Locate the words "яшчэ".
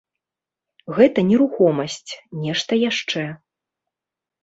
2.89-3.31